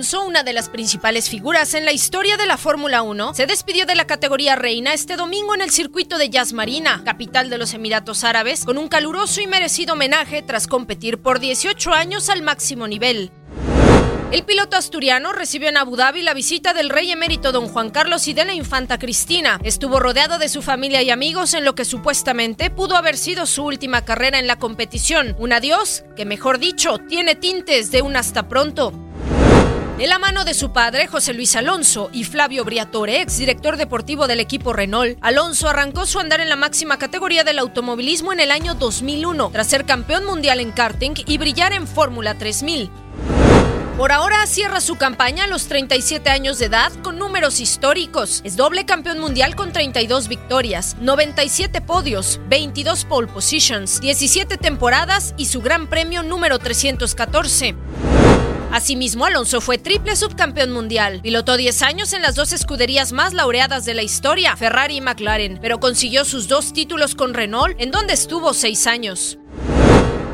Una 0.00 0.42
de 0.42 0.54
las 0.54 0.70
principales 0.70 1.28
figuras 1.28 1.74
en 1.74 1.84
la 1.84 1.92
historia 1.92 2.38
de 2.38 2.46
la 2.46 2.56
Fórmula 2.56 3.02
1, 3.02 3.34
se 3.34 3.44
despidió 3.44 3.84
de 3.84 3.94
la 3.94 4.06
categoría 4.06 4.56
reina 4.56 4.94
este 4.94 5.16
domingo 5.16 5.54
en 5.54 5.60
el 5.60 5.70
circuito 5.70 6.16
de 6.16 6.30
Yas 6.30 6.54
Marina, 6.54 7.02
capital 7.04 7.50
de 7.50 7.58
los 7.58 7.74
Emiratos 7.74 8.24
Árabes, 8.24 8.64
con 8.64 8.78
un 8.78 8.88
caluroso 8.88 9.42
y 9.42 9.46
merecido 9.46 9.92
homenaje 9.92 10.40
tras 10.40 10.66
competir 10.66 11.18
por 11.18 11.38
18 11.38 11.92
años 11.92 12.30
al 12.30 12.40
máximo 12.40 12.88
nivel. 12.88 13.30
El 14.32 14.44
piloto 14.44 14.78
asturiano 14.78 15.32
recibió 15.32 15.68
en 15.68 15.76
Abu 15.76 15.96
Dhabi 15.96 16.22
la 16.22 16.32
visita 16.32 16.72
del 16.72 16.88
rey 16.88 17.10
emérito 17.10 17.52
don 17.52 17.68
Juan 17.68 17.90
Carlos 17.90 18.26
y 18.26 18.32
de 18.32 18.46
la 18.46 18.54
infanta 18.54 18.98
Cristina. 18.98 19.60
Estuvo 19.64 20.00
rodeado 20.00 20.38
de 20.38 20.48
su 20.48 20.62
familia 20.62 21.02
y 21.02 21.10
amigos 21.10 21.52
en 21.52 21.66
lo 21.66 21.74
que 21.74 21.84
supuestamente 21.84 22.70
pudo 22.70 22.96
haber 22.96 23.18
sido 23.18 23.44
su 23.44 23.64
última 23.64 24.02
carrera 24.06 24.38
en 24.38 24.46
la 24.46 24.58
competición. 24.58 25.36
Un 25.38 25.52
adiós 25.52 26.04
que, 26.16 26.24
mejor 26.24 26.58
dicho, 26.58 26.98
tiene 27.06 27.34
tintes 27.34 27.90
de 27.90 28.00
un 28.00 28.16
hasta 28.16 28.48
pronto. 28.48 28.94
De 30.00 30.06
la 30.06 30.18
mano 30.18 30.46
de 30.46 30.54
su 30.54 30.72
padre, 30.72 31.08
José 31.08 31.34
Luis 31.34 31.54
Alonso, 31.56 32.08
y 32.10 32.24
Flavio 32.24 32.64
Briatore, 32.64 33.20
exdirector 33.20 33.76
deportivo 33.76 34.26
del 34.26 34.40
equipo 34.40 34.72
Renault, 34.72 35.18
Alonso 35.20 35.68
arrancó 35.68 36.06
su 36.06 36.18
andar 36.18 36.40
en 36.40 36.48
la 36.48 36.56
máxima 36.56 36.98
categoría 36.98 37.44
del 37.44 37.58
automovilismo 37.58 38.32
en 38.32 38.40
el 38.40 38.50
año 38.50 38.74
2001, 38.74 39.50
tras 39.52 39.66
ser 39.66 39.84
campeón 39.84 40.24
mundial 40.24 40.60
en 40.60 40.72
karting 40.72 41.12
y 41.26 41.36
brillar 41.36 41.74
en 41.74 41.86
Fórmula 41.86 42.32
3000. 42.32 42.90
Por 43.98 44.10
ahora 44.10 44.46
cierra 44.46 44.80
su 44.80 44.96
campaña 44.96 45.44
a 45.44 45.48
los 45.48 45.66
37 45.66 46.30
años 46.30 46.58
de 46.58 46.64
edad 46.64 46.90
con 47.02 47.18
números 47.18 47.60
históricos. 47.60 48.40
Es 48.42 48.56
doble 48.56 48.86
campeón 48.86 49.18
mundial 49.18 49.54
con 49.54 49.70
32 49.70 50.28
victorias, 50.28 50.96
97 51.02 51.82
podios, 51.82 52.40
22 52.48 53.04
pole 53.04 53.28
positions, 53.28 54.00
17 54.00 54.56
temporadas 54.56 55.34
y 55.36 55.44
su 55.44 55.60
gran 55.60 55.88
premio 55.90 56.22
número 56.22 56.58
314. 56.58 57.76
Asimismo, 58.72 59.24
Alonso 59.24 59.60
fue 59.60 59.78
triple 59.78 60.14
subcampeón 60.14 60.70
mundial. 60.70 61.20
Pilotó 61.22 61.56
10 61.56 61.82
años 61.82 62.12
en 62.12 62.22
las 62.22 62.36
dos 62.36 62.52
escuderías 62.52 63.12
más 63.12 63.34
laureadas 63.34 63.84
de 63.84 63.94
la 63.94 64.02
historia, 64.02 64.56
Ferrari 64.56 64.98
y 64.98 65.00
McLaren, 65.00 65.58
pero 65.60 65.80
consiguió 65.80 66.24
sus 66.24 66.46
dos 66.46 66.72
títulos 66.72 67.16
con 67.16 67.34
Renault, 67.34 67.74
en 67.80 67.90
donde 67.90 68.14
estuvo 68.14 68.54
6 68.54 68.86
años. 68.86 69.38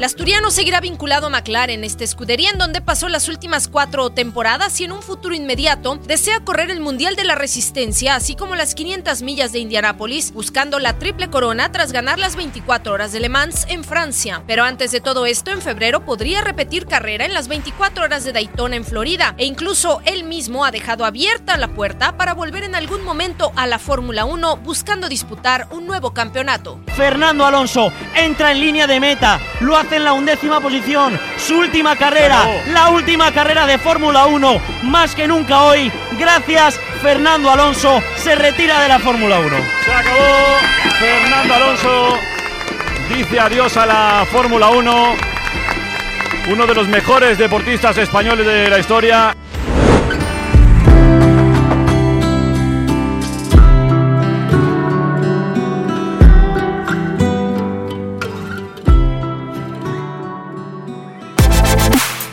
El 0.00 0.04
asturiano 0.04 0.50
seguirá 0.50 0.80
vinculado 0.80 1.26
a 1.26 1.28
McLaren, 1.28 1.84
esta 1.84 2.04
escudería 2.04 2.48
en 2.48 2.56
donde 2.56 2.80
pasó 2.80 3.10
las 3.10 3.28
últimas 3.28 3.68
cuatro 3.68 4.08
temporadas 4.08 4.80
y 4.80 4.84
en 4.84 4.92
un 4.92 5.02
futuro 5.02 5.34
inmediato 5.34 5.96
desea 6.06 6.40
correr 6.40 6.70
el 6.70 6.80
Mundial 6.80 7.16
de 7.16 7.24
la 7.24 7.34
Resistencia, 7.34 8.14
así 8.14 8.34
como 8.34 8.54
las 8.54 8.74
500 8.74 9.20
millas 9.20 9.52
de 9.52 9.58
Indianápolis, 9.58 10.32
buscando 10.32 10.78
la 10.78 10.98
triple 10.98 11.28
corona 11.28 11.70
tras 11.70 11.92
ganar 11.92 12.18
las 12.18 12.34
24 12.34 12.94
horas 12.94 13.12
de 13.12 13.20
Le 13.20 13.28
Mans 13.28 13.66
en 13.68 13.84
Francia. 13.84 14.42
Pero 14.46 14.64
antes 14.64 14.90
de 14.90 15.02
todo 15.02 15.26
esto, 15.26 15.50
en 15.50 15.60
febrero 15.60 16.02
podría 16.06 16.40
repetir 16.40 16.86
carrera 16.86 17.26
en 17.26 17.34
las 17.34 17.48
24 17.48 18.02
horas 18.02 18.24
de 18.24 18.32
Daytona 18.32 18.76
en 18.76 18.86
Florida, 18.86 19.34
e 19.36 19.44
incluso 19.44 20.00
él 20.06 20.24
mismo 20.24 20.64
ha 20.64 20.70
dejado 20.70 21.04
abierta 21.04 21.58
la 21.58 21.68
puerta 21.68 22.16
para 22.16 22.32
volver 22.32 22.64
en 22.64 22.74
algún 22.74 23.04
momento 23.04 23.52
a 23.54 23.66
la 23.66 23.78
Fórmula 23.78 24.24
1 24.24 24.56
buscando 24.56 25.10
disputar 25.10 25.68
un 25.72 25.86
nuevo 25.86 26.14
campeonato. 26.14 26.80
Fernando 26.96 27.44
Alonso 27.44 27.92
entra 28.16 28.52
en 28.52 28.60
línea 28.60 28.86
de 28.86 28.98
meta, 28.98 29.38
lo 29.60 29.76
en 29.92 30.04
la 30.04 30.12
undécima 30.12 30.60
posición, 30.60 31.18
su 31.36 31.58
última 31.58 31.96
carrera, 31.96 32.44
la 32.68 32.88
última 32.90 33.32
carrera 33.32 33.66
de 33.66 33.78
Fórmula 33.78 34.26
1, 34.26 34.60
más 34.84 35.14
que 35.14 35.26
nunca 35.26 35.62
hoy, 35.62 35.90
gracias 36.18 36.80
Fernando 37.02 37.50
Alonso, 37.50 38.02
se 38.16 38.34
retira 38.34 38.80
de 38.80 38.88
la 38.88 38.98
Fórmula 38.98 39.38
1. 39.40 39.48
Se 39.84 39.92
acabó, 39.92 40.18
Fernando 40.98 41.54
Alonso 41.54 42.18
dice 43.14 43.40
adiós 43.40 43.76
a 43.76 43.86
la 43.86 44.26
Fórmula 44.30 44.68
1, 44.70 45.14
uno 46.50 46.66
de 46.66 46.74
los 46.74 46.88
mejores 46.88 47.38
deportistas 47.38 47.96
españoles 47.98 48.46
de 48.46 48.68
la 48.68 48.78
historia. 48.78 49.34